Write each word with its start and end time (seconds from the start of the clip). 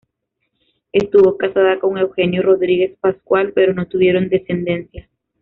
Estuvo 0.91 1.37
casada 1.37 1.77
con 1.77 1.95
Eugenio 1.99 2.41
Rodríguez 2.41 2.97
Pascual, 2.99 3.53
pero 3.53 3.75
no 3.75 3.85
tuvieron 3.85 4.29
descendencia. 4.29 5.07